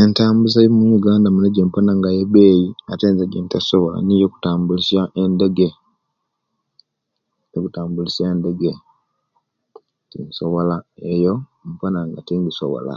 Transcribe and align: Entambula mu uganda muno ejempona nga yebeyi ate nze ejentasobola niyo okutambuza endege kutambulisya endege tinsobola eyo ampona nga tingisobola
Entambula 0.00 0.60
mu 0.76 0.84
uganda 0.98 1.26
muno 1.30 1.46
ejempona 1.50 1.92
nga 1.98 2.10
yebeyi 2.18 2.66
ate 2.92 3.06
nze 3.08 3.22
ejentasobola 3.26 3.96
niyo 4.00 4.24
okutambuza 4.26 5.00
endege 5.22 5.68
kutambulisya 7.64 8.24
endege 8.32 8.72
tinsobola 10.10 10.76
eyo 11.14 11.34
ampona 11.68 11.98
nga 12.08 12.20
tingisobola 12.26 12.94